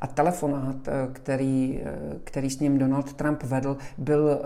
[0.00, 1.80] a telefonát, eh, který,
[2.24, 4.40] který s ním Donald Trump vedl, byl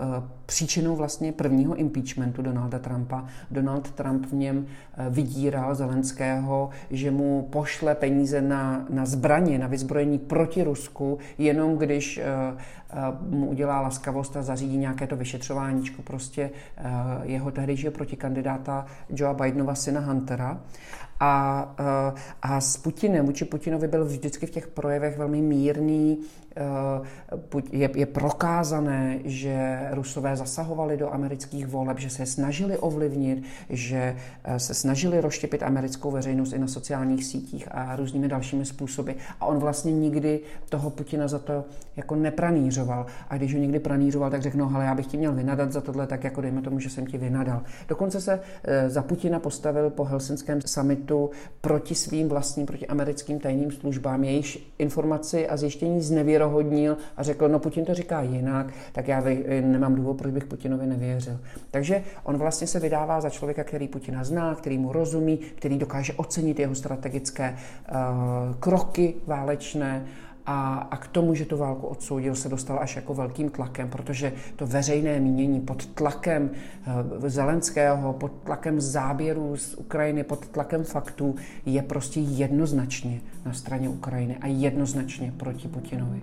[0.45, 3.25] příčinou vlastně prvního impeachmentu Donalda Trumpa.
[3.51, 4.65] Donald Trump v něm
[5.09, 12.21] vydíral Zelenského, že mu pošle peníze na, na zbraně, na vyzbrojení proti Rusku, jenom když
[13.29, 16.49] mu udělá laskavost a zařídí nějaké to vyšetřováníčko prostě
[17.23, 20.59] jeho tehdejšího protikandidáta Joea Bidenova syna Huntera.
[21.23, 21.75] A,
[22.41, 26.17] a s Putinem, vůči Putinovi byl vždycky v těch projevech velmi mírný,
[26.55, 34.15] Eh, je, je prokázané, že Rusové zasahovali do amerických voleb, že se snažili ovlivnit, že
[34.43, 39.11] eh, se snažili rozštěpit americkou veřejnost i na sociálních sítích a různými dalšími způsoby.
[39.39, 43.05] A on vlastně nikdy toho Putina za to jako nepranířoval.
[43.29, 45.81] A když ho někdy pranířoval, tak řekl, no ale já bych ti měl vynadat za
[45.81, 47.61] tohle, tak jako dejme tomu, že jsem ti vynadal.
[47.87, 51.10] Dokonce se eh, za Putina postavil po helsinském summitu
[51.61, 57.59] proti svým vlastním, proti americkým tajným službám, jejichž informaci a zjištění znevěrohodnil a řekl, no
[57.59, 59.23] Putin to říká jinak, tak já
[59.61, 61.39] nemám důvod, proč bych Putinovi nevěřil.
[61.71, 66.13] Takže on vlastně se vydává za člověka, který Putina zná, který mu rozumí, který dokáže
[66.13, 70.05] ocenit jeho strategické uh, kroky válečné
[70.45, 74.33] a, a k tomu, že tu válku odsoudil, se dostal až jako velkým tlakem, protože
[74.55, 76.49] to veřejné mínění pod tlakem
[77.19, 83.89] uh, Zelenského, pod tlakem záběrů z Ukrajiny, pod tlakem faktů je prostě jednoznačně na straně
[83.89, 86.21] Ukrajiny a jednoznačně proti Putinovi.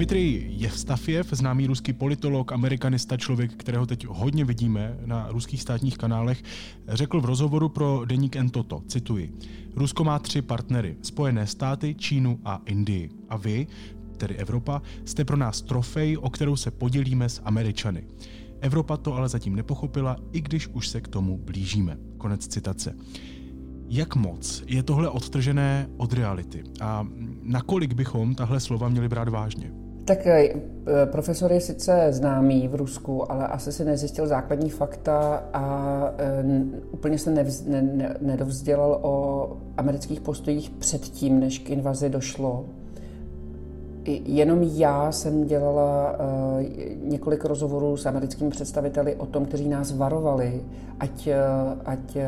[0.00, 6.42] Dmitrij Jevstafiev, známý ruský politolog, amerikanista, člověk, kterého teď hodně vidíme na ruských státních kanálech,
[6.88, 9.32] řekl v rozhovoru pro deník N toto, cituji,
[9.74, 13.10] Rusko má tři partnery, Spojené státy, Čínu a Indii.
[13.28, 13.66] A vy,
[14.16, 18.06] tedy Evropa, jste pro nás trofej, o kterou se podělíme s Američany.
[18.60, 21.96] Evropa to ale zatím nepochopila, i když už se k tomu blížíme.
[22.18, 22.96] Konec citace.
[23.88, 27.06] Jak moc je tohle odtržené od reality a
[27.42, 29.79] nakolik bychom tahle slova měli brát vážně?
[30.10, 30.54] Tak eh,
[31.06, 35.64] profesor je sice známý v Rusku, ale asi si nezjistil základní fakta a
[36.18, 36.44] eh,
[36.90, 42.64] úplně se nevz, ne, ne, nedovzdělal o amerických postojích předtím, než k invazi došlo.
[44.24, 46.16] Jenom já jsem dělala uh,
[47.08, 50.62] několik rozhovorů s americkými představiteli o tom, kteří nás varovali,
[51.00, 51.32] ať, uh,
[51.84, 52.22] ať uh,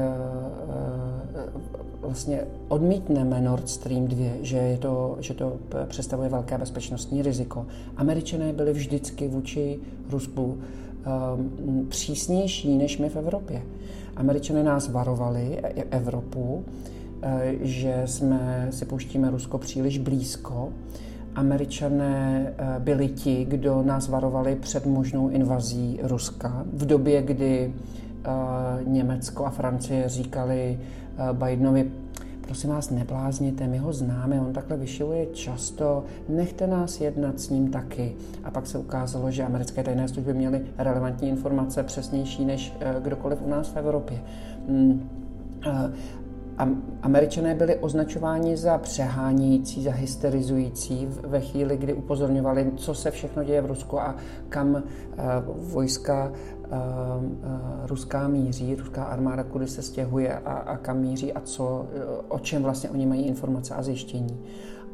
[2.00, 5.56] vlastně odmítneme Nord Stream 2, že, je to, že to
[5.86, 7.66] představuje velké bezpečnostní riziko.
[7.96, 9.78] Američané byli vždycky vůči
[10.10, 13.62] Rusku um, přísnější než my v Evropě.
[14.16, 16.64] Američané nás varovali, e, Evropu,
[17.60, 20.72] že jsme si pouštíme Rusko příliš blízko
[21.34, 27.74] Američané eh, byli ti, kdo nás varovali před možnou invazí Ruska v době, kdy
[28.24, 28.30] eh,
[28.84, 31.90] Německo a Francie říkali eh, Bidenovi,
[32.40, 37.70] prosím vás, neblázněte, my ho známe, on takhle vyšiluje často, nechte nás jednat s ním
[37.70, 38.12] taky.
[38.44, 43.50] A pak se ukázalo, že americké tajné služby měly relevantní informace přesnější než kdokoliv u
[43.50, 44.18] nás v Evropě.
[47.02, 53.62] Američané byli označováni za přehánějící, za hysterizující ve chvíli, kdy upozorňovali, co se všechno děje
[53.62, 54.16] v Rusku a
[54.48, 54.82] kam uh,
[55.72, 56.72] vojska uh,
[57.24, 61.86] uh, ruská míří, ruská armáda kudy se stěhuje a, a kam míří a co,
[62.28, 64.40] o čem vlastně oni mají informace a zjištění.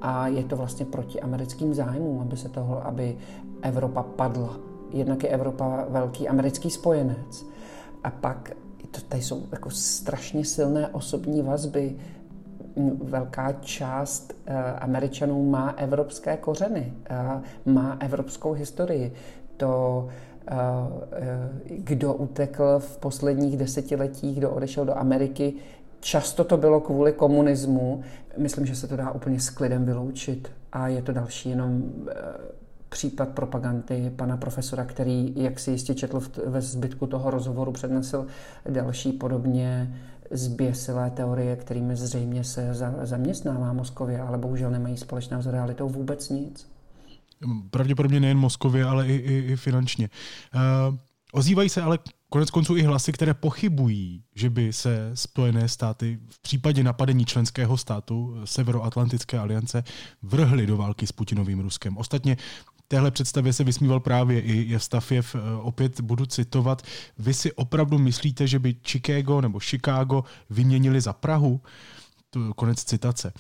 [0.01, 3.17] A je to vlastně proti americkým zájmům, aby se toho, aby
[3.63, 4.57] Evropa padla.
[4.93, 7.47] Jednak je Evropa velký americký spojenec.
[8.05, 8.53] A pak
[9.09, 11.97] tady jsou jako strašně silné osobní vazby.
[13.03, 17.43] Velká část uh, Američanů má evropské kořeny, uh,
[17.75, 19.13] má evropskou historii.
[19.57, 20.09] To,
[20.51, 20.57] uh,
[21.67, 25.55] kdo utekl v posledních desetiletích, kdo odešel do Ameriky,
[26.01, 28.01] často to bylo kvůli komunismu.
[28.37, 30.49] Myslím, že se to dá úplně s klidem vyloučit.
[30.73, 31.83] A je to další jenom
[32.89, 38.27] případ propagandy pana profesora, který, jak si jistě četl ve zbytku toho rozhovoru, přednesl
[38.71, 39.99] další podobně
[40.31, 46.67] zběsilé teorie, kterými zřejmě se zaměstnává Moskově, ale bohužel nemají společného s realitou vůbec nic.
[47.71, 50.09] Pravděpodobně nejen Moskově, ale i, i, i finančně.
[50.55, 50.97] Uh,
[51.33, 51.99] ozývají se ale
[52.31, 57.77] konec konců i hlasy, které pochybují, že by se Spojené státy v případě napadení členského
[57.77, 59.85] státu Severoatlantické aliance
[60.23, 61.97] vrhly do války s Putinovým Ruskem.
[61.97, 62.37] Ostatně
[62.89, 66.83] téhle představě se vysmíval právě i Jevstafiev, eh, opět budu citovat.
[67.19, 71.61] Vy si opravdu myslíte, že by Chicago nebo Chicago vyměnili za Prahu?
[72.31, 73.33] To konec citace.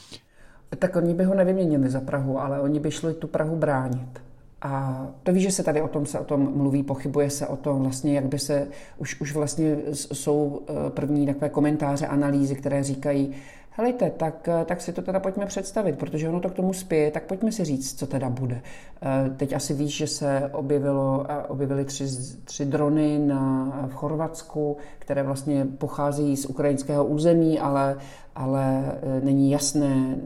[0.78, 4.22] Tak oni by ho nevyměnili za Prahu, ale oni by šli tu Prahu bránit.
[4.62, 7.56] A to víš, že se tady o tom se o tom mluví, pochybuje se o
[7.56, 12.82] tom vlastně, jak by se, už, už vlastně jsou eh, první takové komentáře, analýzy, které
[12.82, 13.34] říkají,
[13.78, 17.10] helejte, tak, eh, tak si to teda pojďme představit, protože ono to k tomu spěje,
[17.10, 18.60] tak pojďme si říct, co teda bude.
[19.02, 22.04] Eh, teď asi víš, že se objevilo, eh, objevily tři,
[22.44, 27.96] tři drony na, v Chorvatsku, které vlastně pocházejí z ukrajinského území, ale,
[28.34, 30.16] ale není jasné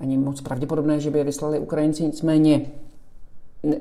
[0.00, 2.66] ani moc pravděpodobné, že by je vyslali Ukrajinci, nicméně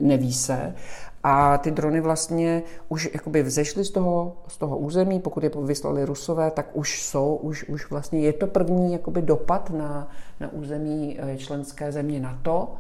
[0.02, 0.76] neví se.
[1.24, 6.06] A ty drony vlastně už jakoby vzešly z toho, z toho území, pokud je vyslali
[6.06, 10.08] Rusové, tak už jsou, už, už vlastně je to první jakoby dopad na,
[10.40, 12.76] na území eh, členské země NATO.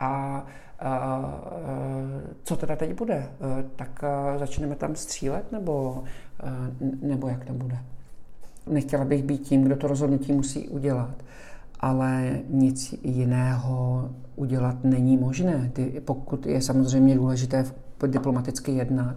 [0.00, 0.46] A
[0.80, 1.42] a,
[2.44, 3.14] co teda teď bude?
[3.14, 6.04] Eh, tak eh, začneme tam střílet, nebo,
[7.02, 7.78] nebo jak to bude?
[8.66, 11.14] Nechtěla bych být tím, kdo to rozhodnutí musí udělat
[11.80, 15.70] ale nic jiného udělat není možné.
[15.72, 17.64] Ty, pokud je samozřejmě důležité
[18.06, 19.16] diplomaticky jednat,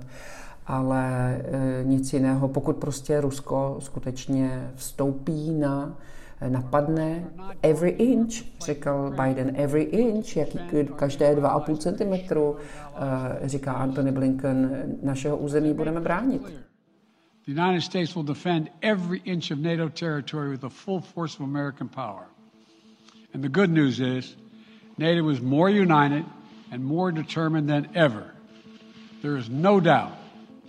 [0.67, 5.97] ale e, nic jiného, pokud prostě Rusko skutečně vstoupí na
[6.47, 7.23] napadne
[7.61, 8.33] every inch,
[8.65, 10.59] říkal Biden, every inch, jaký
[10.95, 12.37] každé 2,5 cm,
[13.43, 16.69] e, říká Antony Blinken, našeho území budeme bránit.
[17.45, 21.49] The United States will defend every inch of NATO territory with the full force of
[21.49, 22.23] American power.
[23.33, 24.37] And the good news is,
[24.99, 26.25] NATO is more united
[26.71, 28.23] and more determined than ever.
[29.21, 30.11] There is no doubt,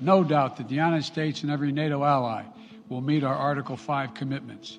[0.01, 2.45] no doubt that the United States and every NATO ally
[2.89, 4.79] will meet our Article 5 commitments,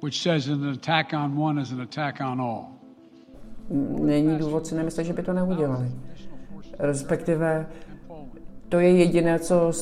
[0.00, 2.80] which says an attack on one is an attack on all.
[4.00, 5.90] Není důvod si nemyslet, že by to neudělali.
[6.78, 7.66] Respektive
[8.68, 9.72] to je jediné, co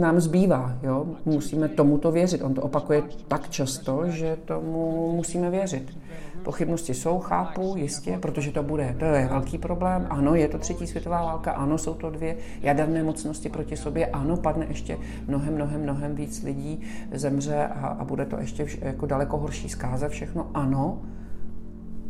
[0.00, 0.78] nám zbývá.
[0.82, 1.16] Jo?
[1.24, 2.42] Musíme tomuto věřit.
[2.42, 5.98] On to opakuje tak často, že tomu musíme věřit.
[6.44, 10.06] Pochybnosti jsou, chápu, jistě, protože to bude, to je velký problém.
[10.10, 14.36] Ano, je to třetí světová válka, ano, jsou to dvě jaderné mocnosti proti sobě, ano,
[14.36, 16.80] padne ještě mnohem, mnohem, mnohem víc lidí,
[17.12, 21.02] zemře a, a bude to ještě vš, jako daleko horší zkáze všechno, ano,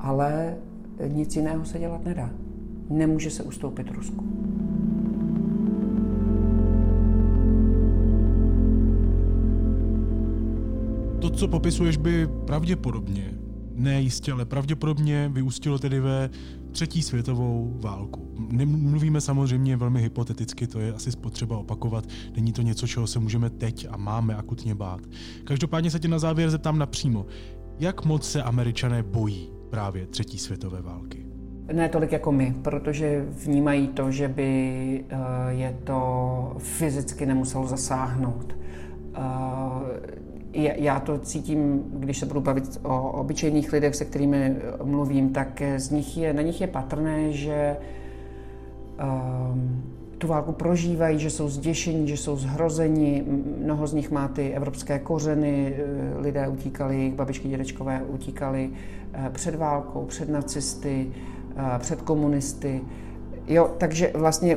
[0.01, 0.57] ale
[1.09, 2.31] nic jiného se dělat nedá.
[2.91, 4.25] Nemůže se ustoupit Rusku.
[11.21, 13.44] To, co popisuješ, by pravděpodobně
[13.75, 16.31] Ne jistě, ale pravděpodobně vyústilo tedy ve
[16.73, 18.35] třetí světovou válku.
[18.67, 22.05] Mluvíme samozřejmě velmi hypoteticky, to je asi spotřeba opakovat.
[22.37, 25.01] Není to něco, čeho se můžeme teď a máme akutně bát.
[25.45, 27.27] Každopádně se tě na závěr zeptám napřímo.
[27.81, 31.27] Jak moc se američané bojí právě třetí světové války?
[31.73, 35.17] Ne tolik jako my, protože vnímají to, že by eh,
[35.49, 38.57] je to fyzicky nemuselo zasáhnout.
[40.55, 45.63] Eh, já to cítím, když se budu bavit o obyčejných lidech, se kterými mluvím, tak
[45.77, 47.77] z nich je, na nich je patrné, že
[49.53, 49.83] um,
[50.19, 53.25] tu válku prožívají, že jsou zděšení, že jsou zhrozeni.
[53.59, 58.71] Mnoho z nich má ty evropské kořeny, eh, lidé utíkali, babičky, dědečkové utíkali
[59.33, 61.11] před válkou, před nacisty,
[61.79, 62.81] před komunisty.
[63.47, 64.57] Jo, takže vlastně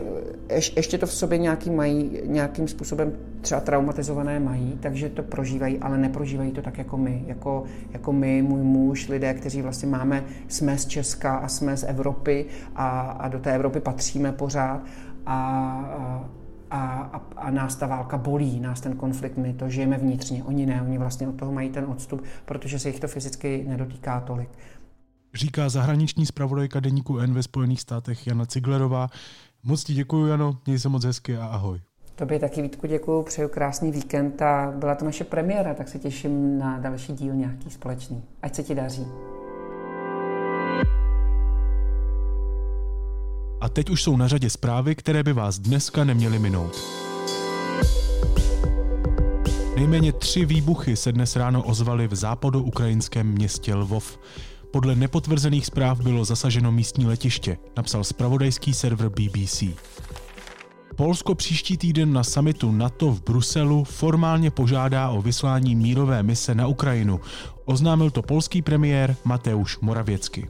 [0.75, 5.97] ještě to v sobě nějaký mají, nějakým způsobem třeba traumatizované mají, takže to prožívají, ale
[5.97, 7.23] neprožívají to tak jako my.
[7.27, 11.83] Jako, jako my, můj muž, lidé, kteří vlastně máme, jsme z Česka a jsme z
[11.83, 14.81] Evropy a, a do té Evropy patříme pořád
[15.25, 15.37] a,
[16.71, 20.65] a, a, a nás ta válka bolí, nás ten konflikt, my to žijeme vnitřně, oni
[20.65, 24.49] ne, oni vlastně od toho mají ten odstup, protože se jich to fyzicky nedotýká tolik
[25.33, 29.09] říká zahraniční zpravodajka deníku N ve Spojených státech Jana Ciglerová.
[29.63, 31.79] Moc ti děkuji, Jano, měj se moc hezky a ahoj.
[32.15, 36.59] Tobě taky Vítku děkuji, přeju krásný víkend a byla to naše premiéra, tak se těším
[36.59, 38.23] na další díl nějaký společný.
[38.41, 39.07] Ať se ti daří.
[43.61, 46.75] A teď už jsou na řadě zprávy, které by vás dneska neměly minout.
[49.75, 54.19] Nejméně tři výbuchy se dnes ráno ozvaly v západo-ukrajinském městě Lvov.
[54.77, 59.63] Podle nepotvrzených zpráv bylo zasaženo místní letiště, napsal spravodajský server BBC.
[60.95, 66.67] Polsko příští týden na samitu NATO v Bruselu formálně požádá o vyslání mírové mise na
[66.67, 67.19] Ukrajinu.
[67.65, 70.49] Oznámil to polský premiér Mateusz Moravěcky.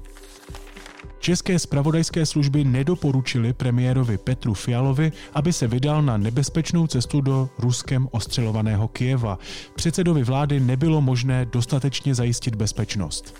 [1.19, 8.07] České spravodajské služby nedoporučily premiérovi Petru Fialovi, aby se vydal na nebezpečnou cestu do ruskem
[8.11, 9.39] ostřelovaného Kijeva.
[9.75, 13.33] Předsedovi vlády nebylo možné dostatečně zajistit bezpečnost.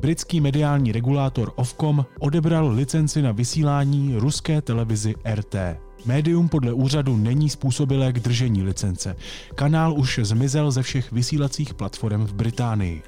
[0.00, 5.56] Britský mediální regulátor Ofcom odebral licenci na vysílání ruské televizi RT.
[6.06, 9.16] Médium podle úřadu není způsobilé k držení licence.
[9.54, 13.02] Kanál už zmizel ze všech vysílacích platform v Británii.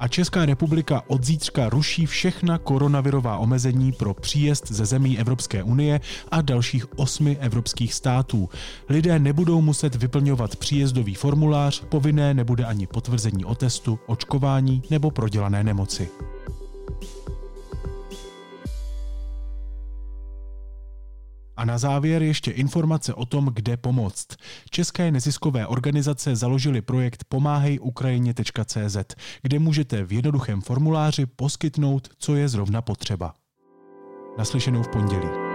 [0.00, 6.00] A Česká republika od zítřka ruší všechna koronavirová omezení pro příjezd ze zemí Evropské unie
[6.30, 8.48] a dalších osmi evropských států.
[8.88, 15.64] Lidé nebudou muset vyplňovat příjezdový formulář, povinné nebude ani potvrzení o testu, očkování nebo prodělané
[15.64, 16.08] nemoci.
[21.60, 24.26] A na závěr ještě informace o tom, kde pomoct.
[24.70, 28.96] České neziskové organizace založily projekt pomáhejukrajině.cz,
[29.42, 33.34] kde můžete v jednoduchém formuláři poskytnout, co je zrovna potřeba.
[34.38, 35.49] Naslyšenou v pondělí.